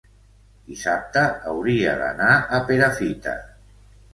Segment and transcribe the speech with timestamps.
[0.69, 1.21] dissabte
[1.51, 3.37] hauria d'anar a Perafita.